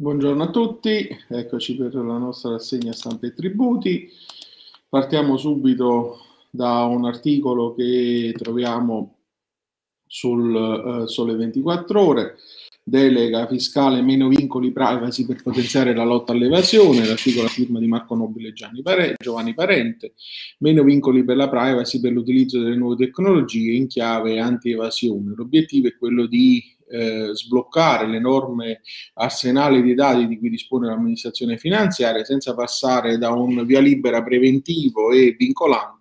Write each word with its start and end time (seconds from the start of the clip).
Buongiorno 0.00 0.44
a 0.44 0.50
tutti, 0.50 1.14
eccoci 1.28 1.76
per 1.76 1.94
la 1.94 2.16
nostra 2.16 2.52
rassegna 2.52 2.90
stampa 2.90 3.26
e 3.26 3.34
tributi. 3.34 4.08
Partiamo 4.88 5.36
subito 5.36 6.20
da 6.48 6.84
un 6.84 7.04
articolo 7.04 7.74
che 7.74 8.34
troviamo 8.34 9.18
sul 10.06 10.54
uh, 10.54 11.06
Sole 11.06 11.34
24 11.34 12.00
Ore, 12.00 12.36
delega 12.82 13.46
fiscale 13.46 14.00
meno 14.00 14.28
vincoli 14.28 14.72
privacy 14.72 15.26
per 15.26 15.42
potenziare 15.42 15.94
la 15.94 16.04
lotta 16.04 16.32
all'evasione, 16.32 17.04
l'articolo 17.04 17.48
a 17.48 17.50
firma 17.50 17.78
di 17.78 17.86
Marco 17.86 18.14
Nobile 18.14 18.48
e 18.48 19.14
Giovanni 19.22 19.52
Parente, 19.52 20.14
meno 20.60 20.82
vincoli 20.82 21.24
per 21.24 21.36
la 21.36 21.50
privacy 21.50 22.00
per 22.00 22.12
l'utilizzo 22.12 22.58
delle 22.58 22.74
nuove 22.74 22.96
tecnologie 22.96 23.72
in 23.72 23.86
chiave 23.86 24.40
anti-evasione. 24.40 25.34
L'obiettivo 25.36 25.88
è 25.88 25.96
quello 25.98 26.24
di 26.24 26.78
eh, 26.90 27.30
sbloccare 27.32 28.06
l'enorme 28.06 28.80
arsenale 29.14 29.82
di 29.82 29.94
dati 29.94 30.26
di 30.26 30.38
cui 30.38 30.50
dispone 30.50 30.88
l'amministrazione 30.88 31.56
finanziaria 31.56 32.24
senza 32.24 32.54
passare 32.54 33.18
da 33.18 33.30
un 33.30 33.64
via 33.64 33.80
libera 33.80 34.22
preventivo 34.22 35.12
e 35.12 35.34
vincolante 35.38 35.99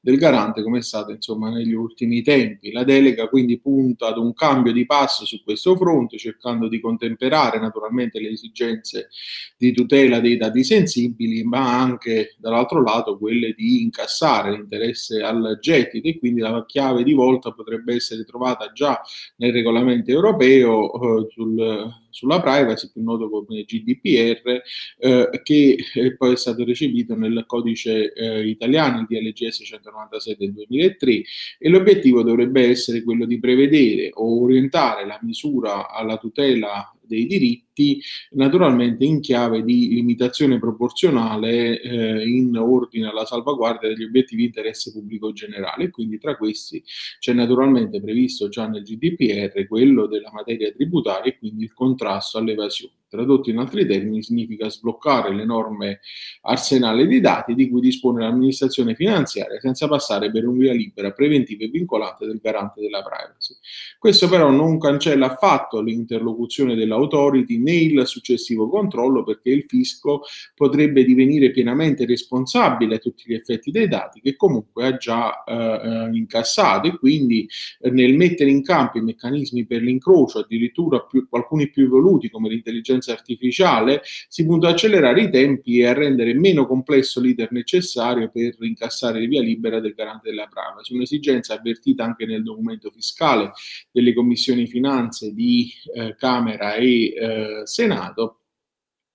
del 0.00 0.16
garante 0.16 0.62
come 0.62 0.78
è 0.78 0.82
stato 0.82 1.10
insomma 1.12 1.50
negli 1.50 1.72
ultimi 1.72 2.22
tempi. 2.22 2.72
La 2.72 2.84
delega 2.84 3.28
quindi 3.28 3.60
punta 3.60 4.08
ad 4.08 4.18
un 4.18 4.32
cambio 4.32 4.72
di 4.72 4.86
passo 4.86 5.24
su 5.24 5.42
questo 5.42 5.76
fronte 5.76 6.18
cercando 6.18 6.68
di 6.68 6.80
contemperare 6.80 7.58
naturalmente 7.58 8.20
le 8.20 8.30
esigenze 8.30 9.08
di 9.56 9.72
tutela 9.72 10.20
dei 10.20 10.36
dati 10.36 10.64
sensibili 10.64 11.44
ma 11.44 11.78
anche 11.80 12.36
dall'altro 12.38 12.82
lato 12.82 13.18
quelle 13.18 13.52
di 13.52 13.82
incassare 13.82 14.52
l'interesse 14.52 15.22
al 15.22 15.58
gettito 15.60 16.08
e 16.08 16.18
quindi 16.18 16.40
la 16.40 16.64
chiave 16.66 17.02
di 17.02 17.12
volta 17.12 17.52
potrebbe 17.52 17.94
essere 17.94 18.24
trovata 18.24 18.72
già 18.72 19.00
nel 19.36 19.52
regolamento 19.52 20.10
europeo 20.10 20.92
eh, 20.92 21.26
sul, 21.30 21.99
sulla 22.10 22.40
privacy, 22.40 22.90
più 22.92 23.02
noto 23.02 23.28
come 23.30 23.64
GDPR, 23.64 24.62
eh, 24.98 25.40
che 25.42 25.76
eh, 25.94 26.16
poi 26.16 26.32
è 26.32 26.36
stato 26.36 26.64
recepito 26.64 27.14
nel 27.14 27.44
codice 27.46 28.12
eh, 28.12 28.46
italiano, 28.46 29.00
il 29.00 29.06
DLGS 29.08 29.62
196 29.64 30.36
del 30.36 30.52
2003, 30.52 31.22
e 31.58 31.68
l'obiettivo 31.68 32.22
dovrebbe 32.22 32.68
essere 32.68 33.02
quello 33.02 33.24
di 33.24 33.38
prevedere 33.38 34.10
o 34.14 34.42
orientare 34.42 35.06
la 35.06 35.18
misura 35.22 35.90
alla 35.90 36.16
tutela 36.16 36.92
dei 37.10 37.26
diritti, 37.26 38.00
naturalmente 38.30 39.04
in 39.04 39.20
chiave 39.20 39.64
di 39.64 39.88
limitazione 39.88 40.60
proporzionale 40.60 41.80
eh, 41.80 42.28
in 42.28 42.56
ordine 42.56 43.08
alla 43.08 43.26
salvaguardia 43.26 43.88
degli 43.88 44.04
obiettivi 44.04 44.42
di 44.42 44.46
interesse 44.46 44.92
pubblico 44.92 45.32
generale. 45.32 45.90
Quindi 45.90 46.18
tra 46.18 46.36
questi 46.36 46.82
c'è 47.18 47.32
naturalmente 47.32 48.00
previsto 48.00 48.48
già 48.48 48.68
nel 48.68 48.82
GDPR 48.82 49.66
quello 49.66 50.06
della 50.06 50.30
materia 50.32 50.70
tributaria 50.70 51.32
e 51.32 51.38
quindi 51.38 51.64
il 51.64 51.72
contrasto 51.72 52.38
all'evasione. 52.38 52.99
Tradotto 53.10 53.50
in 53.50 53.58
altri 53.58 53.84
termini, 53.86 54.22
significa 54.22 54.68
sbloccare 54.68 55.34
l'enorme 55.34 55.98
arsenale 56.42 57.08
di 57.08 57.20
dati 57.20 57.54
di 57.54 57.68
cui 57.68 57.80
dispone 57.80 58.22
l'amministrazione 58.22 58.94
finanziaria 58.94 59.58
senza 59.58 59.88
passare 59.88 60.30
per 60.30 60.46
un 60.46 60.56
via 60.56 60.72
libera 60.72 61.10
preventiva 61.10 61.64
e 61.64 61.68
vincolante 61.68 62.24
del 62.24 62.38
garante 62.40 62.80
della 62.80 63.02
privacy. 63.02 63.54
Questo 63.98 64.28
però 64.28 64.50
non 64.50 64.78
cancella 64.78 65.32
affatto 65.32 65.80
l'interlocuzione 65.80 66.76
dell'autority 66.76 67.58
né 67.58 67.74
il 67.74 68.06
successivo 68.06 68.68
controllo 68.68 69.24
perché 69.24 69.50
il 69.50 69.64
fisco 69.66 70.22
potrebbe 70.54 71.04
divenire 71.04 71.50
pienamente 71.50 72.06
responsabile 72.06 72.94
a 72.94 72.98
tutti 72.98 73.24
gli 73.26 73.34
effetti 73.34 73.72
dei 73.72 73.88
dati 73.88 74.20
che 74.20 74.36
comunque 74.36 74.86
ha 74.86 74.96
già 74.96 75.42
eh, 75.42 76.10
incassato 76.12 76.86
e 76.86 76.96
quindi 76.96 77.48
eh, 77.80 77.90
nel 77.90 78.14
mettere 78.14 78.50
in 78.50 78.62
campo 78.62 78.98
i 78.98 79.02
meccanismi 79.02 79.66
per 79.66 79.82
l'incrocio, 79.82 80.40
addirittura 80.40 81.00
più, 81.00 81.26
alcuni 81.30 81.68
più 81.70 81.84
evoluti 81.84 82.30
come 82.30 82.48
l'intelligenza 82.48 82.99
intelligenza 83.00 83.12
artificiale, 83.12 84.02
si 84.28 84.44
punta 84.44 84.68
ad 84.68 84.74
accelerare 84.74 85.22
i 85.22 85.30
tempi 85.30 85.80
e 85.80 85.86
a 85.86 85.94
rendere 85.94 86.34
meno 86.34 86.66
complesso 86.66 87.20
l'iter 87.20 87.50
necessario 87.50 88.30
per 88.30 88.56
incassare 88.60 89.26
via 89.26 89.40
libera 89.40 89.80
del 89.80 89.94
garante 89.94 90.28
della 90.28 90.46
privacy. 90.46 90.94
Un'esigenza 90.94 91.54
avvertita 91.54 92.04
anche 92.04 92.26
nel 92.26 92.42
documento 92.42 92.90
fiscale 92.90 93.52
delle 93.90 94.12
commissioni 94.12 94.66
finanze 94.66 95.32
di 95.32 95.72
eh, 95.94 96.14
Camera 96.16 96.74
e 96.74 97.14
eh, 97.14 97.62
Senato 97.64 98.36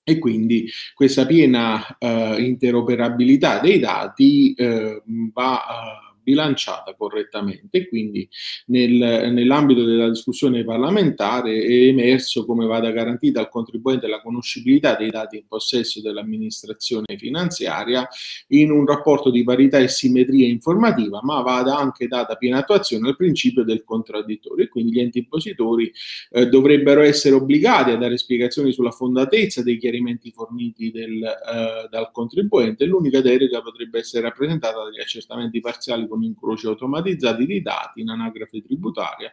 e 0.07 0.19
quindi 0.19 0.69
questa 0.94 1.25
piena 1.25 1.97
eh, 1.97 2.35
interoperabilità 2.40 3.59
dei 3.59 3.79
dati 3.79 4.53
eh, 4.53 5.02
va 5.34 6.04
bilanciata 6.25 6.96
correttamente. 6.96 7.88
Quindi 7.88 8.28
nel, 8.66 9.31
nell'ambito 9.31 9.86
della 9.86 10.09
discussione 10.09 10.63
parlamentare 10.63 11.63
è 11.63 11.72
emerso 11.72 12.46
come 12.46 12.66
vada 12.66 12.90
garantita 12.90 13.40
al 13.40 13.50
contribuente 13.50 14.08
la 14.08 14.22
conoscibilità 14.22 14.96
dei 14.96 15.12
dati 15.12 15.38
in 15.38 15.47
possesso 15.47 16.02
dell'amministrazione 16.02 17.16
finanziaria 17.18 18.08
in 18.47 18.72
un 18.72 18.85
rapporto 18.85 19.30
di 19.30 19.44
parità 19.44 19.78
e 19.78 19.88
simmetria 19.88 20.47
informativa, 20.47 21.19
ma 21.22 21.41
vada 21.41 21.78
anche 21.78 22.08
data 22.08 22.35
piena 22.35 22.58
attuazione 22.58 23.08
al 23.08 23.16
principio 23.16 23.64
del 23.64 23.84
contraddittorio 23.84 24.66
e 24.66 24.68
quindi 24.68 24.94
gli 24.94 25.00
enti 25.00 25.19
impositori 25.19 25.91
eh, 26.31 26.47
dovrebbero 26.47 27.02
essere 27.02 27.35
obbligati 27.35 27.91
a 27.91 27.97
dare 27.97 28.18
spiegazioni 28.18 28.72
sulla 28.72 28.91
fondatezza 28.91 29.62
dei 29.62 29.78
chiarimenti 29.78 30.31
forniti 30.31 30.90
del, 30.90 31.24
eh, 31.24 31.88
dal 31.90 32.09
contribuente. 32.12 32.85
L'unica 32.85 33.22
delega 33.22 33.62
potrebbe 33.62 34.00
essere 34.00 34.24
rappresentata 34.24 34.84
dagli 34.84 35.00
accertamenti 35.00 35.59
parziali 35.59 36.08
con 36.16 36.24
incroci 36.24 36.66
automatizzati 36.66 37.46
di 37.46 37.62
dati 37.62 38.00
in 38.00 38.09
anagrafe 38.09 38.62
tributaria, 38.62 39.31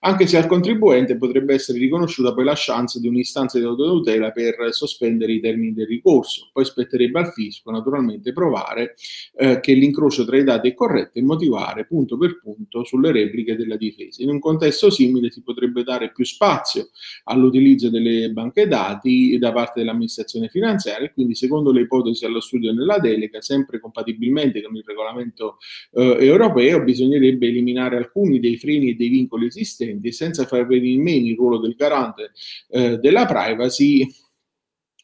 anche 0.00 0.26
se 0.26 0.36
al 0.36 0.46
contribuente 0.46 1.16
potrebbe 1.16 1.54
essere 1.54 1.78
riconosciuta 1.78 2.34
poi 2.34 2.44
la 2.44 2.54
chance 2.56 3.00
di 3.00 3.06
un'istanza 3.06 3.58
di 3.58 3.64
autotutela 3.64 4.32
per 4.32 4.56
sospendere 4.72 5.32
i 5.32 5.40
termini 5.40 5.72
del 5.72 5.86
ricorso. 5.86 6.50
Poi 6.52 6.64
spetterebbe 6.64 7.20
al 7.20 7.32
fisco 7.32 7.70
naturalmente 7.70 8.32
provare 8.32 8.96
eh, 9.36 9.60
che 9.60 9.72
l'incrocio 9.72 10.24
tra 10.24 10.36
i 10.36 10.44
dati 10.44 10.68
è 10.68 10.74
corretto 10.74 11.18
e 11.18 11.22
motivare 11.22 11.86
punto 11.86 12.18
per 12.18 12.40
punto 12.40 12.84
sulle 12.84 13.12
repliche 13.12 13.56
della 13.56 13.76
difesa. 13.76 14.22
In 14.22 14.30
un 14.30 14.40
contesto 14.40 14.90
simile 14.90 15.30
si 15.30 15.42
potrebbe 15.42 15.84
dare 15.84 16.10
più 16.10 16.24
spazio 16.24 16.88
all'utilizzo 17.24 17.88
delle 17.88 18.30
banche 18.30 18.66
dati 18.66 19.38
da 19.38 19.52
parte 19.52 19.80
dell'amministrazione 19.80 20.48
finanziaria 20.48 21.06
e 21.06 21.12
quindi 21.12 21.34
secondo 21.34 21.70
le 21.70 21.82
ipotesi 21.82 22.24
allo 22.24 22.40
studio 22.40 22.72
nella 22.72 22.98
delega, 22.98 23.40
sempre 23.40 23.78
compatibilmente 23.78 24.62
con 24.62 24.74
il 24.74 24.82
regolamento 24.84 25.58
eh, 25.92 26.15
europeo 26.18 26.82
bisognerebbe 26.82 27.46
eliminare 27.46 27.96
alcuni 27.96 28.40
dei 28.40 28.56
freni 28.56 28.90
e 28.90 28.94
dei 28.94 29.08
vincoli 29.08 29.46
esistenti 29.46 30.12
senza 30.12 30.44
far 30.44 30.66
venire 30.66 31.02
meno 31.02 31.26
il 31.26 31.36
ruolo 31.36 31.58
del 31.58 31.74
garante 31.76 32.32
eh, 32.68 32.98
della 32.98 33.26
privacy 33.26 34.06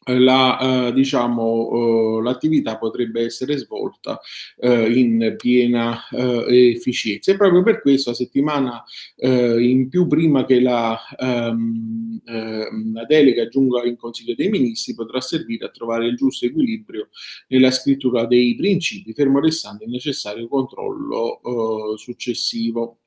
la, 0.05 0.87
eh, 0.87 0.93
diciamo, 0.93 2.19
eh, 2.19 2.23
l'attività 2.23 2.77
potrebbe 2.77 3.23
essere 3.23 3.57
svolta 3.57 4.19
eh, 4.57 4.91
in 4.97 5.35
piena 5.37 6.07
eh, 6.09 6.71
efficienza. 6.71 7.31
E 7.31 7.37
proprio 7.37 7.63
per 7.63 7.81
questo 7.81 8.09
la 8.09 8.15
settimana 8.15 8.83
eh, 9.15 9.63
in 9.63 9.89
più, 9.89 10.07
prima 10.07 10.45
che 10.45 10.59
la, 10.59 10.97
ehm, 11.17 12.21
ehm, 12.25 12.93
la, 12.93 13.05
delega 13.05 13.47
giunga 13.47 13.83
in 13.85 13.95
Consiglio 13.95 14.35
dei 14.35 14.49
Ministri, 14.49 14.93
potrà 14.93 15.21
servire 15.21 15.65
a 15.65 15.69
trovare 15.69 16.07
il 16.07 16.15
giusto 16.15 16.45
equilibrio 16.45 17.09
nella 17.47 17.71
scrittura 17.71 18.25
dei 18.25 18.55
principi, 18.55 19.13
fermo 19.13 19.39
restando 19.39 19.83
il 19.83 19.91
necessario 19.91 20.47
controllo 20.47 21.93
eh, 21.93 21.97
successivo. 21.97 22.97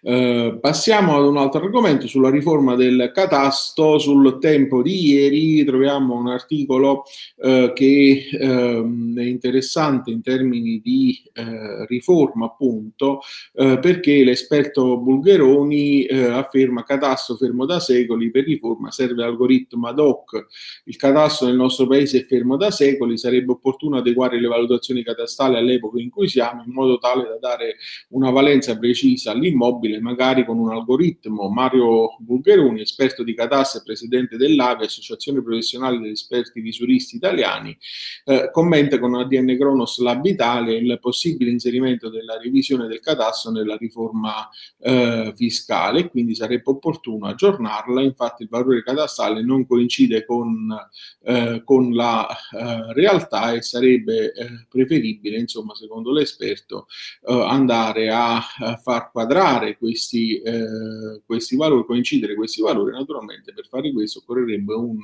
Eh, 0.00 0.58
passiamo 0.60 1.16
ad 1.16 1.24
un 1.24 1.36
altro 1.36 1.64
argomento 1.64 2.06
sulla 2.06 2.30
riforma 2.30 2.76
del 2.76 3.10
catasto. 3.12 3.98
Sul 3.98 4.38
tempo 4.38 4.82
di 4.82 5.12
ieri 5.12 5.64
troviamo 5.64 6.14
un 6.14 6.28
articolo 6.28 7.04
uh, 7.36 7.72
che 7.72 8.28
uh, 8.32 9.16
è 9.16 9.22
interessante 9.22 10.10
in 10.10 10.22
termini 10.22 10.80
di 10.82 11.20
eh, 11.32 11.86
riforma, 11.86 12.46
appunto, 12.46 13.20
perché 13.52 14.24
l'esperto 14.24 14.98
Bulgheroni 14.98 16.06
afferma 16.06 16.84
catasto 16.84 17.36
fermo 17.36 17.66
da 17.66 17.80
secoli, 17.80 18.30
per 18.30 18.44
riforma 18.44 18.90
serve 18.90 19.24
algoritmo 19.24 19.88
ad 19.88 19.98
hoc. 19.98 20.46
Il 20.84 20.96
catasto 20.96 21.46
nel 21.46 21.56
nostro 21.56 21.86
paese 21.86 22.20
è 22.20 22.24
fermo 22.24 22.56
da 22.56 22.70
secoli, 22.70 23.18
sarebbe 23.18 23.52
opportuno 23.52 23.96
adeguare 23.96 24.40
le 24.40 24.48
valutazioni 24.48 25.02
catastali 25.02 25.56
all'epoca 25.56 26.00
in 26.00 26.10
cui 26.10 26.28
siamo 26.28 26.62
in 26.64 26.72
modo 26.72 26.98
tale 26.98 27.24
da 27.24 27.38
dare 27.40 27.76
una 28.10 28.30
valenza 28.30 28.78
precisa 28.78 29.32
all'interno 29.32 29.48
all'immobile, 29.88 30.00
magari 30.00 30.44
con 30.44 30.58
un 30.58 30.70
algoritmo. 30.70 31.48
Mario 31.48 32.16
Bulgheroni, 32.18 32.80
esperto 32.80 33.22
di 33.22 33.34
catassa 33.34 33.78
e 33.78 33.82
presidente 33.82 34.36
dell'AVI, 34.36 34.84
Associazione 34.84 35.42
Professionale 35.42 35.98
degli 35.98 36.10
Esperti 36.10 36.60
Visuristi 36.60 37.16
Italiani, 37.16 37.76
eh, 38.24 38.50
commenta 38.52 38.98
con 38.98 39.14
ADN 39.14 39.56
Cronos 39.56 39.98
Lab 39.98 40.24
Italia 40.24 40.76
il 40.76 40.98
possibile 41.00 41.50
inserimento 41.50 42.08
della 42.10 42.38
revisione 42.38 42.86
del 42.86 43.00
catasto 43.00 43.50
nella 43.50 43.76
riforma 43.76 44.48
eh, 44.80 45.32
fiscale, 45.34 46.08
quindi 46.08 46.34
sarebbe 46.34 46.70
opportuno 46.70 47.26
aggiornarla. 47.26 48.02
Infatti 48.02 48.42
il 48.42 48.48
valore 48.48 48.82
catastale 48.82 49.42
non 49.42 49.66
coincide 49.66 50.24
con, 50.24 50.76
eh, 51.22 51.62
con 51.64 51.94
la 51.94 52.28
eh, 52.28 52.92
realtà 52.92 53.52
e 53.52 53.62
sarebbe 53.62 54.32
eh, 54.32 54.66
preferibile, 54.68 55.38
insomma, 55.38 55.74
secondo 55.74 56.12
l'esperto, 56.12 56.86
eh, 57.26 57.32
andare 57.32 58.10
a, 58.10 58.40
far 58.82 59.10
quadrare 59.10 59.76
questi, 59.78 60.40
eh, 60.40 61.22
questi 61.24 61.56
valori, 61.56 61.84
coincidere 61.84 62.34
questi 62.34 62.60
valori. 62.60 62.92
Naturalmente 62.92 63.52
per 63.52 63.66
fare 63.66 63.92
questo 63.92 64.20
occorrerebbe 64.20 64.74
un 64.74 64.98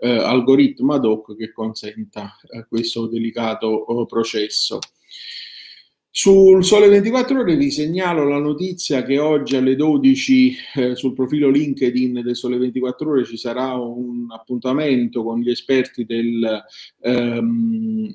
eh, 0.00 0.08
algoritmo 0.08 0.94
ad 0.94 1.04
hoc 1.04 1.36
che 1.36 1.52
consenta 1.52 2.36
eh, 2.50 2.66
questo 2.66 3.06
delicato 3.06 3.66
oh, 3.66 4.06
processo. 4.06 4.78
Sul 6.10 6.64
Sole 6.64 6.88
24 6.88 7.38
Ore 7.38 7.54
vi 7.54 7.70
segnalo 7.70 8.28
la 8.28 8.40
notizia 8.40 9.04
che 9.04 9.20
oggi 9.20 9.54
alle 9.54 9.76
12 9.76 10.56
eh, 10.74 10.96
sul 10.96 11.12
profilo 11.12 11.48
LinkedIn 11.48 12.22
del 12.22 12.34
Sole 12.34 12.58
24 12.58 13.10
Ore 13.10 13.24
ci 13.24 13.36
sarà 13.36 13.74
un 13.74 14.26
appuntamento 14.28 15.22
con 15.22 15.38
gli 15.38 15.48
esperti 15.48 16.04
del, 16.04 16.64
ehm, 17.02 18.08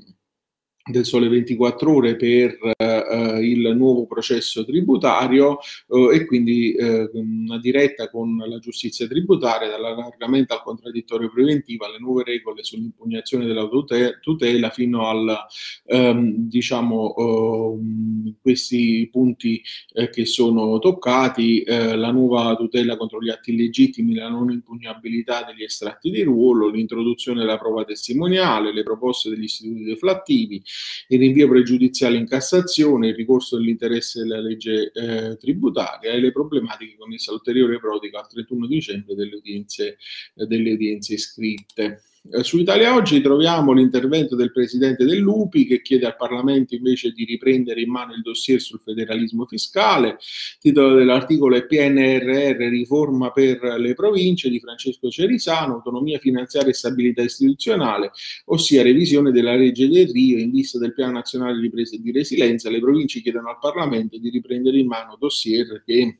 del 0.86 1.06
Sole 1.06 1.30
24 1.30 1.94
Ore 1.94 2.16
per 2.18 2.58
uh, 2.60 3.42
il 3.42 3.74
nuovo 3.76 4.06
processo 4.06 4.66
tributario 4.66 5.60
uh, 5.88 6.10
e 6.10 6.26
quindi 6.26 6.76
uh, 6.78 7.10
una 7.14 7.58
diretta 7.60 8.10
con 8.10 8.36
la 8.36 8.60
giustizia 8.60 9.08
tributaria 9.08 9.70
dall'allargamento 9.70 10.54
al 10.54 10.62
contraddittorio 10.62 11.32
preventivo 11.32 11.86
alle 11.86 12.00
nuove 12.00 12.24
regole 12.24 12.64
sull'impugnazione 12.64 13.46
della 13.46 13.68
tutela 14.20 14.70
fino 14.72 15.08
al 15.08 15.38
um, 15.86 16.48
diciamo 16.50 17.14
um, 17.16 17.93
questi 18.44 19.08
punti 19.12 19.64
che 20.12 20.26
sono 20.26 20.78
toccati 20.80 21.64
la 21.66 22.12
nuova 22.12 22.56
tutela 22.56 22.98
contro 22.98 23.22
gli 23.22 23.30
atti 23.30 23.52
illegittimi 23.54 24.14
la 24.14 24.30
non 24.30 24.52
impugnabilità 24.52 25.44
degli 25.44 25.64
estratti 25.64 26.12
di 26.12 26.22
ruolo 26.24 26.70
l'introduzione 26.70 27.40
della 27.40 27.58
prova 27.58 27.86
testimoniale 27.86 28.74
le 28.74 28.84
proposte 28.84 29.30
degli 29.30 29.44
istituti 29.44 29.84
deflattivi 29.84 30.62
il 31.08 31.20
rinvio 31.20 31.48
pregiudiziale 31.48 32.18
in 32.18 32.28
Cassazione, 32.28 33.10
il 33.10 33.16
ricorso 33.16 33.58
dell'interesse 33.58 34.22
della 34.22 34.40
legge 34.40 34.92
eh, 34.92 35.38
tributaria 35.38 36.12
e 36.12 36.20
le 36.20 36.32
problematiche 36.32 36.96
connesse 36.98 37.30
all'ulteriore 37.30 37.80
prodiga 37.80 38.20
al 38.20 38.28
31 38.28 38.68
dicembre 38.68 39.16
delle 39.16 39.36
udienze, 39.36 39.98
eh, 40.36 40.46
delle 40.46 40.74
udienze 40.74 41.14
iscritte. 41.14 42.02
Eh, 42.32 42.42
su 42.42 42.58
Italia 42.58 42.96
Oggi 42.96 43.20
troviamo 43.20 43.74
l'intervento 43.74 44.38
del 44.38 44.54
presidente 44.54 45.04
dell'UPI 45.04 45.66
che 45.66 45.82
chiede 45.82 46.06
al 46.06 46.16
Parlamento 46.16 46.74
invece 46.74 47.12
di 47.12 47.26
riprendere 47.26 47.82
in 47.82 47.92
mano 47.92 48.14
il 48.14 48.22
dossier 48.22 48.62
sul 48.62 48.80
federalismo 48.80 49.46
fiscale. 49.46 50.12
Il 50.12 50.58
titolo 50.60 50.94
dell'articolo 50.96 51.58
è 51.58 51.66
PNRR, 51.66 52.70
riforma 52.70 53.32
per 53.32 53.62
le 53.78 53.94
province 53.94 54.50
di 54.50 54.62
Francesco 54.62 55.10
Cerisano, 55.10 55.74
autonomia 55.74 56.18
finanziaria 56.18 56.70
e 56.70 56.74
stabilità 56.74 57.22
istituzionale, 57.22 58.12
ossia 58.46 58.84
revisione 58.84 59.32
della 59.32 59.56
legge 59.56 59.90
del 59.90 60.08
Rio 60.08 60.38
in 60.38 60.52
vista 60.52 60.80
del 60.80 60.94
piano 60.94 61.12
nazionale 61.12 61.56
di 61.56 61.62
ripresa 61.64 61.98
e 61.98 62.00
di 62.00 62.12
resilienza. 62.14 62.70
Le 62.70 62.80
province 62.80 63.20
chiedono 63.20 63.50
al 63.50 63.60
Parlamento 63.60 64.18
di 64.18 64.30
riprendere 64.30 64.78
in 64.78 64.88
mano 64.88 65.18
dossier 65.20 65.84
che 65.86 66.20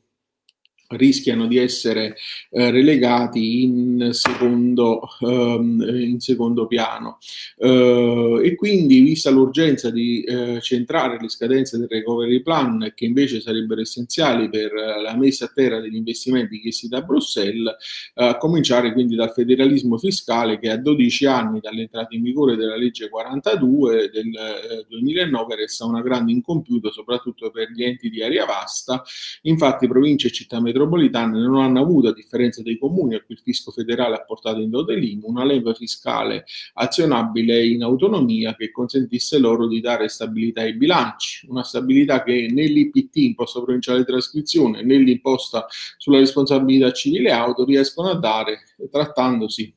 rischiano 0.88 1.46
di 1.46 1.56
essere 1.56 2.16
eh, 2.50 2.70
relegati 2.70 3.62
in 3.62 4.10
secondo, 4.12 5.08
um, 5.20 5.82
in 5.82 6.20
secondo 6.20 6.66
piano. 6.66 7.18
Uh, 7.56 8.40
e 8.42 8.54
quindi, 8.54 9.00
vista 9.00 9.30
l'urgenza 9.30 9.90
di 9.90 10.24
uh, 10.26 10.60
centrare 10.60 11.18
le 11.20 11.28
scadenze 11.28 11.78
del 11.78 11.88
recovery 11.88 12.42
plan, 12.42 12.92
che 12.94 13.04
invece 13.04 13.40
sarebbero 13.40 13.80
essenziali 13.80 14.48
per 14.48 14.72
la 14.74 15.16
messa 15.16 15.46
a 15.46 15.52
terra 15.52 15.80
degli 15.80 15.96
investimenti 15.96 16.60
chiesti 16.60 16.88
da 16.88 17.02
Bruxelles, 17.02 17.74
a 18.14 18.36
cominciare 18.36 18.92
quindi 18.92 19.14
dal 19.14 19.32
federalismo 19.32 19.98
fiscale 19.98 20.58
che 20.58 20.70
a 20.70 20.76
12 20.76 21.26
anni 21.26 21.60
dall'entrata 21.60 22.14
in 22.14 22.22
vigore 22.22 22.56
della 22.56 22.76
legge 22.76 23.08
42 23.08 24.10
del 24.12 24.86
2009 24.88 25.56
resta 25.56 25.84
una 25.84 26.02
grande 26.02 26.32
incompiuta, 26.32 26.90
soprattutto 26.90 27.50
per 27.50 27.70
gli 27.70 27.82
enti 27.82 28.10
di 28.10 28.22
area 28.22 28.44
vasta. 28.44 29.02
Infatti, 29.42 29.86
province 29.86 30.28
e 30.28 30.30
città 30.30 30.60
metropolitane 30.60 30.73
metropolitane 30.74 31.38
non 31.38 31.62
hanno 31.62 31.80
avuto, 31.80 32.08
a 32.08 32.12
differenza 32.12 32.60
dei 32.60 32.76
comuni 32.76 33.14
a 33.14 33.22
cui 33.22 33.36
il 33.36 33.40
fisco 33.40 33.70
federale 33.70 34.16
ha 34.16 34.24
portato 34.24 34.58
in 34.58 34.70
dote 34.70 34.96
l'IMU, 34.96 35.28
una 35.28 35.44
leva 35.44 35.72
fiscale 35.72 36.44
azionabile 36.74 37.64
in 37.64 37.84
autonomia 37.84 38.56
che 38.56 38.72
consentisse 38.72 39.38
loro 39.38 39.68
di 39.68 39.80
dare 39.80 40.08
stabilità 40.08 40.62
ai 40.62 40.74
bilanci, 40.74 41.46
una 41.48 41.62
stabilità 41.62 42.24
che 42.24 42.48
nell'IPT, 42.50 43.16
imposta 43.16 43.62
provinciale 43.62 43.98
di 44.00 44.04
trascrizione, 44.04 44.82
nell'imposta 44.82 45.66
sulla 45.96 46.18
responsabilità 46.18 46.90
civile 46.92 47.30
auto 47.30 47.64
riescono 47.64 48.10
a 48.10 48.18
dare, 48.18 48.58
trattandosi 48.90 49.72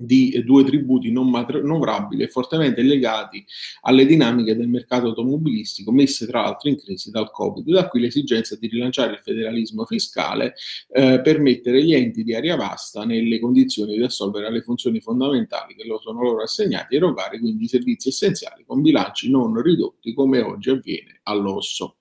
di 0.00 0.44
due 0.44 0.62
tributi 0.62 1.10
non 1.10 1.28
manovrabili 1.28 2.22
e 2.22 2.28
fortemente 2.28 2.82
legati 2.82 3.44
alle 3.82 4.06
dinamiche 4.06 4.54
del 4.54 4.68
mercato 4.68 5.08
automobilistico 5.08 5.90
messe 5.90 6.24
tra 6.26 6.42
l'altro 6.42 6.68
in 6.68 6.76
crisi 6.76 7.10
dal 7.10 7.32
Covid. 7.32 7.68
Da 7.68 7.88
qui 7.88 8.00
l'esigenza 8.00 8.54
di 8.54 8.68
rilanciare 8.68 9.14
il 9.14 9.18
federalismo 9.18 9.84
fiscale 9.84 10.54
eh, 10.92 11.20
per 11.20 11.40
mettere 11.40 11.82
gli 11.82 11.94
enti 11.94 12.22
di 12.22 12.32
area 12.34 12.54
vasta 12.54 13.04
nelle 13.04 13.40
condizioni 13.40 13.96
di 13.96 14.02
assolvere 14.04 14.46
alle 14.46 14.62
funzioni 14.62 15.00
fondamentali 15.00 15.74
che 15.74 15.84
loro 15.84 16.00
sono 16.00 16.22
loro 16.22 16.42
assegnati 16.42 16.94
e 16.94 16.98
erogare 16.98 17.40
quindi 17.40 17.66
servizi 17.66 18.08
essenziali 18.08 18.64
con 18.64 18.80
bilanci 18.80 19.28
non 19.30 19.60
ridotti 19.60 20.14
come 20.14 20.40
oggi 20.40 20.70
avviene 20.70 21.20
all'osso. 21.24 21.97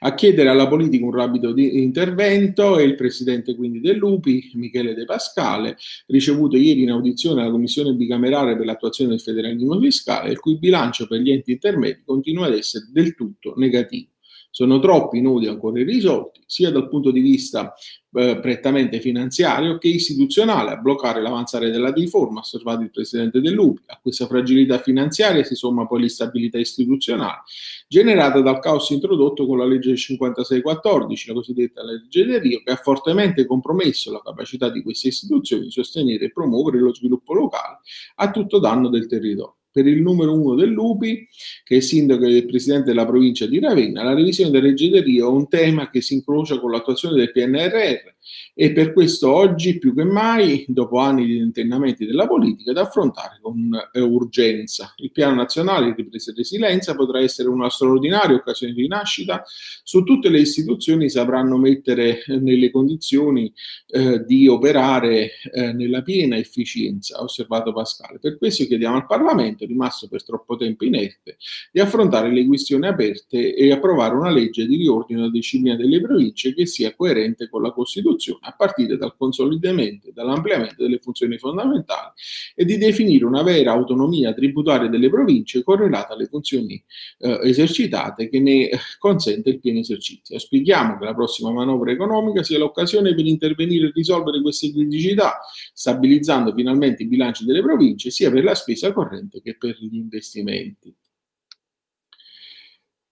A 0.00 0.14
chiedere 0.14 0.48
alla 0.48 0.68
politica 0.68 1.04
un 1.04 1.12
rapido 1.12 1.56
intervento 1.56 2.78
è 2.78 2.82
il 2.82 2.94
presidente 2.94 3.54
quindi 3.54 3.80
dell'UPI, 3.80 4.52
Michele 4.54 4.94
De 4.94 5.04
Pascale, 5.04 5.76
ricevuto 6.06 6.56
ieri 6.56 6.82
in 6.82 6.90
audizione 6.90 7.42
alla 7.42 7.50
Commissione 7.50 7.92
bicamerale 7.92 8.56
per 8.56 8.66
l'attuazione 8.66 9.10
del 9.10 9.20
federalismo 9.20 9.78
fiscale, 9.78 10.30
il 10.30 10.40
cui 10.40 10.58
bilancio 10.58 11.06
per 11.06 11.20
gli 11.20 11.30
enti 11.30 11.52
intermedi 11.52 12.02
continua 12.04 12.46
ad 12.46 12.54
essere 12.54 12.86
del 12.90 13.14
tutto 13.14 13.54
negativo. 13.56 14.10
Sono 14.50 14.78
troppi 14.78 15.20
nodi 15.20 15.46
ancora 15.46 15.78
irrisolti, 15.78 16.40
sia 16.46 16.70
dal 16.70 16.88
punto 16.88 17.10
di 17.10 17.20
vista 17.20 17.74
eh, 18.14 18.38
prettamente 18.40 19.00
finanziario 19.00 19.78
che 19.78 19.88
istituzionale. 19.88 20.70
A 20.72 20.76
bloccare 20.76 21.20
l'avanzare 21.20 21.70
della 21.70 21.92
riforma, 21.92 22.40
osservato 22.40 22.82
il 22.82 22.90
presidente 22.90 23.40
dell'UPI. 23.40 23.82
A 23.86 23.98
questa 24.02 24.26
fragilità 24.26 24.78
finanziaria 24.80 25.44
si 25.44 25.54
somma 25.54 25.86
poi 25.86 26.00
l'instabilità 26.00 26.58
istituzionale, 26.58 27.42
generata 27.86 28.40
dal 28.40 28.58
caos 28.60 28.88
introdotto 28.90 29.46
con 29.46 29.58
la 29.58 29.66
legge 29.66 29.94
5614, 29.94 31.28
la 31.28 31.34
cosiddetta 31.34 31.84
legge 31.84 32.24
del 32.24 32.40
Rio, 32.40 32.62
che 32.64 32.72
ha 32.72 32.76
fortemente 32.76 33.46
compromesso 33.46 34.10
la 34.10 34.22
capacità 34.24 34.70
di 34.70 34.82
queste 34.82 35.08
istituzioni 35.08 35.64
di 35.64 35.70
sostenere 35.70 36.24
e 36.24 36.32
promuovere 36.32 36.78
lo 36.78 36.94
sviluppo 36.94 37.34
locale 37.34 37.78
a 38.16 38.30
tutto 38.30 38.58
danno 38.58 38.88
del 38.88 39.06
territorio 39.06 39.57
per 39.70 39.86
il 39.86 40.00
numero 40.00 40.32
uno 40.32 40.54
dell'UPI, 40.54 41.28
che 41.64 41.76
è 41.76 41.80
sindaco 41.80 42.24
e 42.24 42.44
presidente 42.44 42.86
della 42.86 43.06
provincia 43.06 43.46
di 43.46 43.58
Ravenna, 43.58 44.02
la 44.02 44.14
revisione 44.14 44.50
del 44.50 44.62
Reggio 44.62 44.88
del 44.88 45.02
Rio 45.02 45.28
è 45.28 45.30
un 45.30 45.48
tema 45.48 45.90
che 45.90 46.00
si 46.00 46.14
incrocia 46.14 46.58
con 46.58 46.70
l'attuazione 46.70 47.16
del 47.16 47.32
PNRR 47.32 48.16
e 48.54 48.72
per 48.72 48.92
questo 48.92 49.32
oggi 49.32 49.78
più 49.78 49.94
che 49.94 50.04
mai, 50.04 50.64
dopo 50.68 50.98
anni 50.98 51.26
di 51.26 51.38
tentennamenti 51.38 52.04
della 52.04 52.26
politica, 52.26 52.72
da 52.72 52.82
affrontare 52.82 53.38
con 53.40 53.70
eh, 53.92 54.00
urgenza. 54.00 54.94
Il 54.96 55.12
piano 55.12 55.36
nazionale 55.36 55.86
di 55.86 56.02
ripresa 56.02 56.32
e 56.32 56.34
resilienza 56.34 56.94
potrà 56.94 57.20
essere 57.20 57.48
una 57.48 57.70
straordinaria 57.70 58.36
occasione 58.36 58.72
di 58.72 58.82
rinascita, 58.82 59.44
su 59.82 60.02
tutte 60.02 60.28
le 60.28 60.40
istituzioni 60.40 61.08
sapranno 61.08 61.56
mettere 61.56 62.22
eh, 62.24 62.36
nelle 62.38 62.70
condizioni 62.70 63.52
eh, 63.86 64.24
di 64.24 64.48
operare 64.48 65.30
eh, 65.52 65.72
nella 65.72 66.02
piena 66.02 66.36
efficienza, 66.36 67.18
ha 67.18 67.22
osservato 67.22 67.72
Pascale. 67.72 68.18
Per 68.18 68.38
questo 68.38 68.64
chiediamo 68.64 68.96
al 68.96 69.06
Parlamento, 69.06 69.64
rimasto 69.66 70.08
per 70.08 70.24
troppo 70.24 70.56
tempo 70.56 70.84
inerte, 70.84 71.36
di 71.70 71.80
affrontare 71.80 72.32
le 72.32 72.44
questioni 72.44 72.86
aperte 72.86 73.54
e 73.54 73.70
approvare 73.70 74.16
una 74.16 74.30
legge 74.30 74.66
di 74.66 74.76
riordino 74.76 75.20
della 75.20 75.30
disciplina 75.30 75.76
delle 75.76 76.00
province 76.00 76.54
che 76.54 76.66
sia 76.66 76.94
coerente 76.94 77.48
con 77.48 77.62
la 77.62 77.70
Costituzione 77.70 78.17
a 78.40 78.54
partire 78.56 78.96
dal 78.96 79.16
consolidamento 79.16 80.08
e 80.08 80.12
dall'ampliamento 80.12 80.82
delle 80.82 80.98
funzioni 80.98 81.38
fondamentali 81.38 82.12
e 82.54 82.64
di 82.64 82.76
definire 82.76 83.24
una 83.24 83.42
vera 83.42 83.72
autonomia 83.72 84.32
tributaria 84.34 84.88
delle 84.88 85.08
province 85.08 85.62
correlata 85.62 86.14
alle 86.14 86.26
funzioni 86.26 86.82
eh, 87.18 87.40
esercitate 87.42 88.28
che 88.28 88.40
ne 88.40 88.70
consente 88.98 89.50
il 89.50 89.60
pieno 89.60 89.78
esercizio. 89.78 90.34
Auspichiamo 90.34 90.98
che 90.98 91.04
la 91.04 91.14
prossima 91.14 91.50
manovra 91.50 91.90
economica 91.90 92.42
sia 92.42 92.58
l'occasione 92.58 93.14
per 93.14 93.26
intervenire 93.26 93.86
e 93.88 93.92
risolvere 93.94 94.40
queste 94.42 94.72
criticità, 94.72 95.40
stabilizzando 95.72 96.52
finalmente 96.54 97.02
i 97.02 97.06
bilanci 97.06 97.44
delle 97.44 97.62
province 97.62 98.10
sia 98.10 98.30
per 98.30 98.44
la 98.44 98.54
spesa 98.54 98.92
corrente 98.92 99.40
che 99.40 99.56
per 99.56 99.76
gli 99.80 99.96
investimenti. 99.96 100.94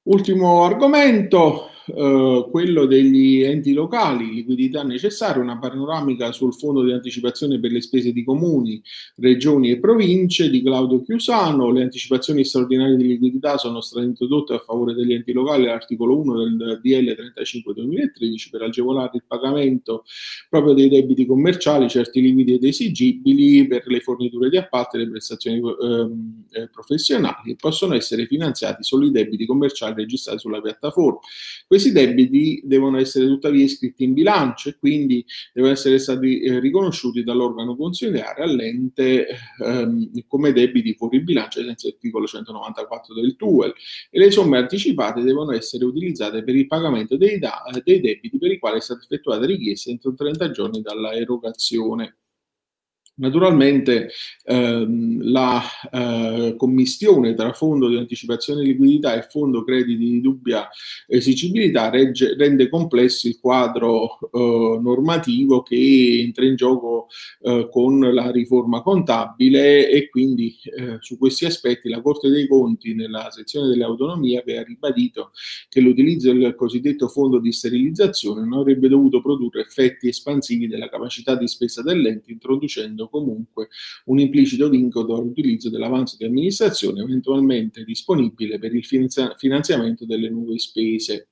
Ultimo 0.03 0.63
argomento, 0.63 1.71
eh, 1.87 2.47
quello 2.51 2.87
degli 2.87 3.43
enti 3.43 3.73
locali, 3.73 4.35
liquidità 4.35 4.83
necessaria, 4.83 5.43
una 5.43 5.59
panoramica 5.59 6.33
sul 6.33 6.55
fondo 6.55 6.83
di 6.83 6.93
anticipazione 6.93 7.61
per 7.61 7.71
le 7.71 7.81
spese 7.81 8.13
di 8.13 8.25
comuni, 8.25 8.83
regioni 9.17 9.71
e 9.71 9.79
province 9.79 10.51
di 10.51 10.63
Claudio 10.63 11.03
Chiusano. 11.03 11.71
Le 11.71 11.83
anticipazioni 11.83 12.45
straordinarie 12.45 12.97
di 12.97 13.07
liquidità 13.07 13.57
sono 13.57 13.81
state 13.81 14.05
introdotte 14.05 14.55
a 14.55 14.59
favore 14.59 14.95
degli 14.95 15.13
enti 15.13 15.33
locali 15.33 15.65
all'articolo 15.65 16.19
1 16.19 16.45
del 16.45 16.81
DL 16.83 17.17
35-2013 17.41 18.51
per 18.51 18.63
agevolare 18.63 19.11
il 19.15 19.25
pagamento 19.27 20.05
proprio 20.49 20.75
dei 20.75 20.89
debiti 20.89 21.27
commerciali, 21.27 21.89
certi 21.89 22.21
limiti 22.21 22.55
ed 22.55 22.65
esigibili 22.65 23.67
per 23.67 23.85
le 23.87 24.01
forniture 24.01 24.49
di 24.49 24.57
appalto 24.57 24.97
e 24.97 25.01
le 25.01 25.09
prestazioni 25.09 25.59
ehm, 25.59 26.45
eh, 26.51 26.69
professionali 26.69 27.53
e 27.53 27.57
possono 27.57 27.95
essere 27.95 28.27
finanziati 28.27 28.83
solo 28.83 29.07
i 29.07 29.11
debiti 29.11 29.47
commerciali 29.47 29.95
registrati 29.95 30.39
sulla 30.39 30.61
piattaforma. 30.61 31.19
Questi 31.77 31.93
debiti 31.93 32.63
devono 32.65 32.97
essere 32.97 33.27
tuttavia 33.27 33.63
iscritti 33.63 34.03
in 34.03 34.15
bilancio 34.15 34.71
e 34.71 34.79
quindi 34.79 35.23
devono 35.53 35.75
essere 35.75 35.99
stati 35.99 36.41
eh, 36.41 36.59
riconosciuti 36.59 37.23
dall'organo 37.23 37.77
consiliare 37.77 38.45
all'ente 38.45 39.27
ehm, 39.63 40.11
come 40.27 40.53
debiti 40.53 40.95
fuori 40.95 41.21
bilancio, 41.21 41.63
senza 41.63 41.89
l'articolo 41.89 42.27
194 42.27 43.13
del 43.13 43.37
TUEL, 43.37 43.75
e 44.09 44.19
le 44.19 44.31
somme 44.31 44.57
anticipate 44.57 45.21
devono 45.21 45.53
essere 45.53 45.85
utilizzate 45.85 46.43
per 46.43 46.57
il 46.57 46.67
pagamento 46.67 47.19
dei, 47.19 47.39
dei 47.85 48.01
debiti 48.01 48.39
per 48.39 48.53
i 48.53 48.59
quali 48.59 48.79
è 48.79 48.81
stata 48.81 49.03
effettuata 49.03 49.45
richiesta 49.45 49.91
entro 49.91 50.15
30 50.15 50.51
giorni 50.53 50.81
dalla 50.81 51.13
erogazione. 51.13 52.17
Naturalmente 53.19 54.11
ehm, 54.45 55.23
la 55.31 55.63
eh, 55.91 56.55
commistione 56.59 57.33
tra 57.33 57.55
fondo 57.55 57.89
di 57.89 57.97
anticipazione 57.97 58.61
di 58.61 58.69
liquidità 58.69 59.15
e 59.15 59.27
fondo 59.31 59.65
crediti 59.65 59.97
di 59.97 60.21
dubbia 60.21 60.69
esigibilità 61.07 61.89
regge, 61.89 62.35
rende 62.37 62.69
complesso 62.69 63.27
il 63.27 63.39
quadro 63.41 64.19
eh, 64.31 64.79
normativo 64.83 65.63
che 65.63 66.21
entra 66.21 66.45
in 66.45 66.57
gioco 66.57 67.09
eh, 67.41 67.67
con 67.71 68.01
la 68.01 68.31
riforma 68.31 68.83
contabile 68.83 69.89
e 69.89 70.11
quindi 70.11 70.55
eh, 70.65 70.99
su 71.01 71.17
questi 71.17 71.47
aspetti 71.47 71.89
la 71.89 72.03
Corte 72.03 72.29
dei 72.29 72.47
Conti 72.47 72.95
nella 72.95 73.31
sezione 73.31 73.69
delle 73.69 73.85
autonomie 73.85 74.41
aveva 74.41 74.63
ribadito 74.63 75.31
che 75.71 75.81
l'utilizzo 75.81 76.35
del 76.35 76.55
cosiddetto 76.55 77.09
fondo 77.09 77.39
di 77.39 77.51
sterilizzazione 77.51 78.43
non 78.43 78.59
avrebbe 78.59 78.89
dovuto 78.89 79.23
produrre 79.23 79.63
effetti 79.63 80.09
espansivi 80.09 80.67
della 80.67 80.91
capacità 80.91 81.35
di 81.35 81.49
spesa 81.49 81.81
dell'ente 81.81 82.31
introducendo 82.31 83.05
comunque 83.09 83.69
un 84.07 84.19
implicito 84.19 84.69
vincolo 84.69 85.17
all'utilizzo 85.17 85.71
dell'avanzo 85.71 86.17
di 86.19 86.25
amministrazione 86.25 87.03
eventualmente 87.03 87.85
disponibile 87.85 88.59
per 88.59 88.75
il 88.75 88.85
finanziamento 88.85 90.05
delle 90.05 90.29
nuove 90.29 90.59
spese 90.59 91.29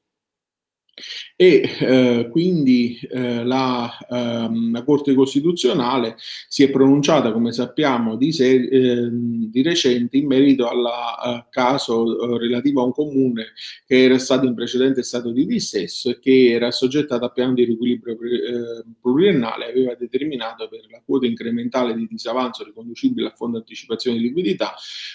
e 1.36 1.68
eh, 1.80 2.28
quindi 2.30 2.98
eh, 3.10 3.44
la, 3.44 3.90
ehm, 4.08 4.72
la, 4.72 4.84
Corte 4.84 5.14
Costituzionale 5.14 6.16
si 6.48 6.62
è 6.62 6.70
pronunciata, 6.70 7.32
come 7.32 7.52
sappiamo, 7.52 8.16
di, 8.16 8.32
se, 8.32 8.52
eh, 8.52 9.08
di 9.10 9.62
recente 9.62 10.16
in 10.16 10.26
merito 10.26 10.68
al 10.68 10.84
eh, 10.84 11.46
caso 11.50 12.34
eh, 12.34 12.38
relativo 12.38 12.82
a 12.82 12.84
un 12.84 12.92
comune 12.92 13.52
che 13.86 14.02
era 14.02 14.18
stato 14.18 14.46
in 14.46 14.54
precedente 14.54 15.02
stato 15.02 15.32
di 15.32 15.46
dissesso 15.46 16.10
e 16.10 16.18
che 16.20 16.50
era 16.50 16.68
assoggettato 16.68 17.24
a 17.24 17.30
piano 17.30 17.54
di 17.54 17.64
riequilibrio 17.64 18.14
eh, 18.14 18.84
pluriennale 19.00 19.70
aveva 19.70 19.94
determinato 19.94 20.68
per 20.68 20.86
la 20.90 21.02
quota 21.04 21.26
incrementale 21.26 21.94
di 21.94 22.06
disavanzo 22.08 22.64
riconducibile 22.64 23.26
al 23.26 23.36
Fondo 23.36 23.58
Anticipazione 23.58 24.18
di 24.18 24.24
Liquidità 24.24 24.74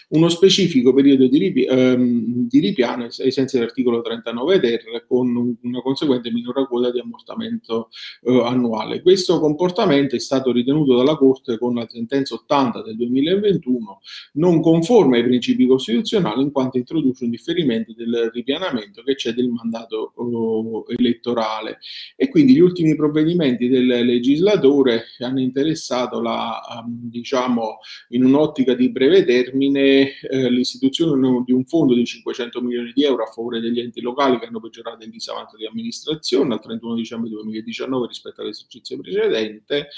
uno 0.10 0.30
specifico 0.30 0.94
periodo 0.94 1.28
di, 1.28 1.38
ripi- 1.38 1.66
ehm, 1.66 2.48
di 2.48 2.60
ripiano 2.60 3.04
ai 3.04 3.32
sensi 3.32 3.58
dell'articolo 3.58 4.02
39 4.02 4.60
ter 4.60 5.06
con 5.08 5.36
un 5.36 5.69
una 5.70 5.82
conseguente 5.82 6.32
minore 6.32 6.66
quota 6.68 6.92
di 6.92 7.00
ammortamento 7.00 7.90
eh, 8.24 8.42
annuale. 8.44 9.02
Questo 9.02 9.40
comportamento 9.40 10.16
è 10.16 10.20
stato 10.20 10.52
ritenuto 10.52 10.96
dalla 10.96 11.16
Corte 11.16 11.58
con 11.58 11.76
la 11.76 11.88
sentenza 11.88 12.36
80 12.36 12.84
del 12.84 12.96
2021 12.96 14.02
non 14.34 14.62
conforme 14.62 15.18
ai 15.18 15.24
principi 15.24 15.66
costituzionali 15.66 16.42
in 16.42 16.52
quanto 16.52 16.78
introduce 16.78 17.24
un 17.24 17.30
differimento 17.30 17.94
del 17.94 18.30
ripianamento 18.34 19.04
che 19.04 19.16
c'è 19.16 19.34
del 19.34 19.50
mandato 19.50 20.14
eh, 20.18 20.96
elettorale 20.98 21.80
e 22.16 22.30
quindi 22.30 22.54
gli 22.54 22.60
ultimi 22.60 22.96
provvedimenti 22.96 23.68
del 23.68 23.86
legislatore 23.86 25.06
hanno 25.20 25.40
interessato 25.40 26.22
la, 26.22 26.60
um, 26.84 27.10
diciamo, 27.10 27.80
in 28.10 28.24
un'ottica 28.26 28.74
di 28.74 28.90
breve 28.90 29.24
termine 29.24 30.20
eh, 30.22 30.50
l'istituzione 30.50 31.44
di 31.46 31.52
un 31.52 31.66
fondo 31.66 31.94
di 31.94 32.06
500 32.06 32.62
milioni 32.62 32.92
di 32.94 33.04
euro 33.04 33.24
a 33.24 33.32
favore 33.32 33.60
degli 33.60 33.80
enti 33.80 34.02
locali 34.02 34.40
che 34.40 34.46
hanno 34.46 34.60
peggiorato 34.60 35.04
il 35.04 35.12
disavanzo 35.12 35.58
di 35.60 35.68
amministrazione 35.68 36.54
al 36.54 36.62
31 36.62 36.96
dicembre 36.96 37.30
2019 37.30 38.08
rispetto 38.08 38.42
all'esercizio 38.42 38.98
precedente 38.98 39.90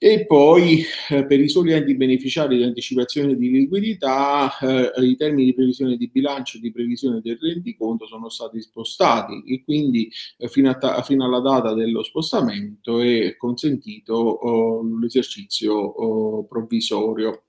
e 0.00 0.26
poi 0.26 0.84
eh, 1.08 1.26
per 1.26 1.40
i 1.40 1.48
soli 1.48 1.72
enti 1.72 1.96
beneficiari 1.96 2.56
di 2.56 2.62
anticipazione 2.62 3.34
di 3.34 3.50
liquidità 3.50 4.56
eh, 4.60 4.92
i 5.04 5.16
termini 5.16 5.46
di 5.46 5.54
previsione 5.54 5.96
di 5.96 6.08
bilancio 6.08 6.56
e 6.56 6.60
di 6.60 6.70
previsione 6.70 7.20
del 7.20 7.36
rendiconto 7.40 8.06
sono 8.06 8.28
stati 8.28 8.62
spostati 8.62 9.42
e 9.44 9.64
quindi 9.64 10.08
eh, 10.36 10.46
fino, 10.46 10.70
a 10.70 11.02
fino, 11.02 11.24
alla 11.24 11.40
data 11.40 11.74
dello 11.74 12.04
spostamento 12.04 13.00
è 13.00 13.34
consentito 13.36 14.14
oh, 14.14 14.98
l'esercizio 15.00 15.74
oh, 15.74 16.44
provvisorio. 16.46 17.47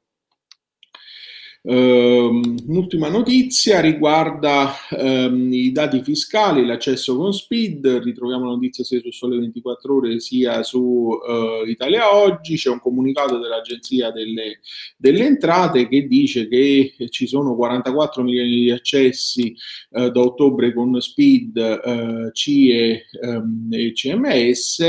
Um, 1.61 2.55
un'ultima 2.67 3.09
notizia 3.09 3.81
riguarda 3.81 4.75
um, 4.91 5.51
i 5.51 5.73
dati 5.73 6.01
fiscali, 6.01 6.65
l'accesso 6.65 7.17
con 7.17 7.33
SPID, 7.33 7.99
ritroviamo 8.01 8.45
notizie 8.45 8.85
sia 8.85 9.01
su 9.01 9.11
Sole 9.11 9.37
24 9.39 9.93
Ore 9.93 10.19
sia 10.21 10.63
su 10.63 10.79
uh, 10.79 11.67
Italia 11.67 12.15
Oggi, 12.15 12.55
c'è 12.55 12.69
un 12.69 12.79
comunicato 12.79 13.39
dell'Agenzia 13.39 14.09
delle, 14.11 14.61
delle, 14.95 15.25
Entrate 15.25 15.89
che 15.89 16.07
dice 16.07 16.47
che 16.47 16.95
ci 17.09 17.27
sono 17.27 17.57
44 17.57 18.23
milioni 18.23 18.49
di 18.51 18.71
accessi 18.71 19.53
uh, 19.89 20.09
da 20.11 20.19
ottobre 20.21 20.73
con 20.73 20.97
SPID, 20.97 21.81
uh, 21.83 22.31
CIE 22.31 23.05
um, 23.21 23.67
e 23.71 23.91
CMS 23.91 24.79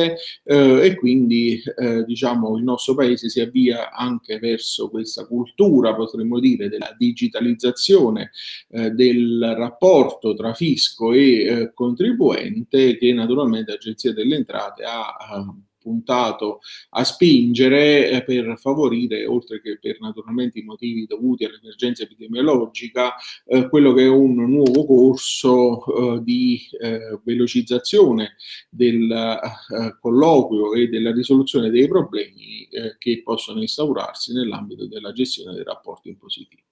e 0.44 0.94
quindi 0.96 1.62
diciamo 2.06 2.56
il 2.56 2.62
nostro 2.62 2.94
paese 2.94 3.28
si 3.28 3.40
avvia 3.40 3.90
anche 3.90 4.38
verso 4.38 4.88
questa 4.88 5.26
cultura, 5.26 5.94
potremmo 5.94 6.38
dire, 6.38 6.59
partire 6.60 6.68
della 6.68 6.94
digitalizzazione 6.96 8.30
eh, 8.70 8.90
del 8.90 9.54
rapporto 9.56 10.34
tra 10.34 10.52
fisco 10.52 11.12
e 11.12 11.44
eh, 11.44 11.72
contribuente 11.72 12.96
che 12.98 13.12
naturalmente 13.12 13.72
l'Agenzia 13.72 14.12
delle 14.12 14.36
Entrate 14.36 14.84
ha, 14.84 15.16
ha 15.16 15.54
puntato 15.80 16.60
a 16.90 17.04
spingere 17.04 18.10
eh, 18.10 18.22
per 18.22 18.58
favorire, 18.58 19.26
oltre 19.26 19.60
che 19.60 19.78
per 19.80 20.00
naturalmente 20.00 20.58
i 20.58 20.62
motivi 20.62 21.06
dovuti 21.06 21.44
all'emergenza 21.44 22.02
epidemiologica, 22.02 23.14
eh, 23.46 23.68
quello 23.68 23.92
che 23.92 24.02
è 24.02 24.08
un 24.08 24.34
nuovo 24.34 24.84
corso 24.84 25.84
eh, 26.16 26.22
di 26.22 26.60
eh, 26.80 27.18
velocizzazione 27.22 28.36
del 28.68 29.10
eh, 29.10 29.96
colloquio 30.00 30.74
e 30.74 30.88
della 30.88 31.12
risoluzione 31.12 31.70
dei 31.70 31.88
problemi 31.88 32.68
eh, 32.68 32.96
che 32.98 33.22
possono 33.24 33.60
instaurarsi 33.60 34.32
nell'ambito 34.32 34.86
della 34.86 35.12
gestione 35.12 35.54
dei 35.54 35.64
rapporti 35.64 36.08
impositivi. 36.08 36.62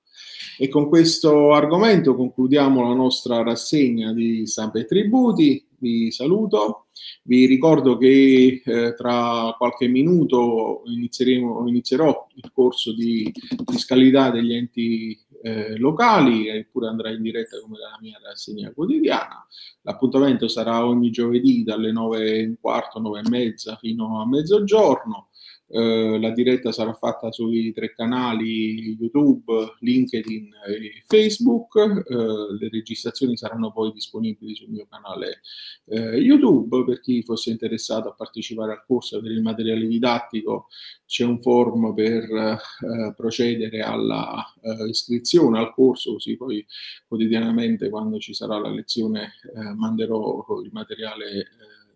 E 0.58 0.68
con 0.68 0.88
questo 0.88 1.52
argomento 1.52 2.14
concludiamo 2.14 2.82
la 2.82 2.94
nostra 2.94 3.42
rassegna 3.42 4.12
di 4.12 4.46
stampa 4.46 4.78
e 4.80 4.84
tributi. 4.84 5.64
Vi 5.78 6.10
saluto. 6.10 6.86
Vi 7.22 7.46
ricordo 7.46 7.96
che 7.96 8.62
eh, 8.64 8.94
tra 8.94 9.54
qualche 9.56 9.86
minuto 9.86 10.82
inizierò 10.86 12.26
il 12.34 12.50
corso 12.52 12.92
di 12.92 13.32
fiscalità 13.66 14.30
degli 14.30 14.54
enti 14.54 15.16
eh, 15.42 15.76
locali, 15.78 16.48
eppure 16.48 16.88
andrà 16.88 17.10
in 17.10 17.22
diretta 17.22 17.60
come 17.60 17.78
la 17.78 17.96
mia 18.00 18.18
rassegna 18.22 18.72
quotidiana. 18.72 19.46
L'appuntamento 19.82 20.48
sarà 20.48 20.84
ogni 20.84 21.10
giovedì 21.10 21.62
dalle 21.62 21.92
9 21.92 22.24
e 22.24 22.44
un 22.46 22.56
quarto, 22.60 22.98
9 22.98 23.20
e 23.20 23.28
mezza 23.28 23.76
fino 23.76 24.20
a 24.20 24.26
mezzogiorno. 24.26 25.27
Eh, 25.70 26.18
la 26.18 26.30
diretta 26.30 26.72
sarà 26.72 26.94
fatta 26.94 27.30
sui 27.30 27.72
tre 27.72 27.92
canali 27.92 28.96
YouTube, 28.98 29.74
LinkedIn 29.80 30.50
e 30.66 31.02
Facebook. 31.06 31.76
Eh, 31.76 32.56
le 32.58 32.68
registrazioni 32.70 33.36
saranno 33.36 33.70
poi 33.70 33.92
disponibili 33.92 34.54
sul 34.54 34.70
mio 34.70 34.86
canale 34.88 35.40
eh, 35.86 36.16
YouTube. 36.16 36.84
Per 36.84 37.00
chi 37.00 37.22
fosse 37.22 37.50
interessato 37.50 38.08
a 38.08 38.14
partecipare 38.14 38.72
al 38.72 38.84
corso 38.86 39.20
per 39.20 39.30
il 39.30 39.42
materiale 39.42 39.86
didattico, 39.86 40.68
c'è 41.04 41.24
un 41.24 41.40
form 41.40 41.94
per 41.94 42.24
eh, 42.24 43.14
procedere 43.14 43.80
alla 43.80 44.42
eh, 44.62 44.88
iscrizione 44.88 45.58
al 45.58 45.72
corso, 45.74 46.12
così 46.14 46.36
poi 46.36 46.64
quotidianamente 47.06 47.90
quando 47.90 48.18
ci 48.18 48.32
sarà 48.32 48.58
la 48.58 48.70
lezione 48.70 49.32
manderò 49.76 50.44
il 50.62 50.70
materiale 50.72 51.46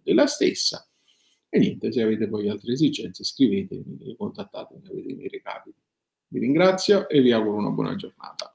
della 0.03 0.27
stessa. 0.27 0.87
E 1.55 1.59
niente, 1.59 1.93
se 1.93 2.01
avete 2.01 2.29
poi 2.29 2.49
altre 2.49 2.73
esigenze 2.73 3.25
scrivetemi, 3.25 4.17
contattatemi, 4.17 4.89
avete 4.89 5.11
i 5.11 5.15
miei 5.15 5.29
recapiti. 5.29 5.77
Vi 6.29 6.39
ringrazio 6.39 7.11
e 7.11 7.21
vi 7.21 7.31
auguro 7.31 7.59
una 7.59 7.69
buona 7.69 7.95
giornata. 7.95 8.52